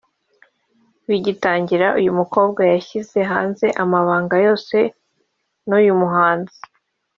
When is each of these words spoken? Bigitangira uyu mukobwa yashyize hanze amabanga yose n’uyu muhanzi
Bigitangira 1.07 1.87
uyu 1.99 2.11
mukobwa 2.19 2.61
yashyize 2.71 3.17
hanze 3.31 3.65
amabanga 3.83 4.35
yose 4.45 4.77
n’uyu 5.67 5.93
muhanzi 6.01 6.57